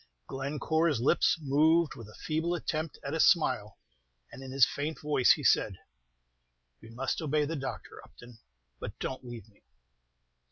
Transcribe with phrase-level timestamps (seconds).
[0.25, 3.77] Glencore's lips moved with a feeble attempt at a smile,
[4.31, 5.77] and in his faint voice he said,
[6.81, 8.39] "We must obey the doctor, Upton;
[8.79, 9.61] but don't leave me."